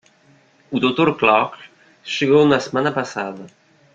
[0.71, 1.59] O doutor Clark
[2.03, 3.45] chegou na semana passada.